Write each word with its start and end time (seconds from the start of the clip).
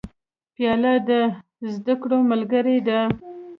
پیاله 0.55 0.93
د 1.09 1.11
زده 1.73 1.93
کړو 2.01 2.17
ملګرې 2.31 2.77
ده. 2.87 2.99